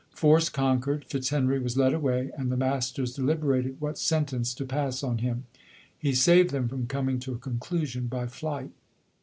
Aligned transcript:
Force 0.15 0.49
conquered; 0.49 1.05
Fitzhenry 1.05 1.61
was 1.61 1.77
led 1.77 1.93
away; 1.93 2.31
and 2.35 2.51
the 2.51 2.57
masters 2.57 3.13
deliberated 3.13 3.79
what 3.79 3.99
sen 3.99 4.25
tence 4.25 4.57
to 4.57 4.65
pass 4.65 5.03
on 5.03 5.19
him. 5.19 5.43
He 5.99 6.13
saved 6.15 6.49
them 6.49 6.67
from 6.67 6.87
coming 6.87 7.19
to 7.19 7.33
a 7.33 7.37
conclusion 7.37 8.07
by 8.07 8.25
flight. 8.25 8.71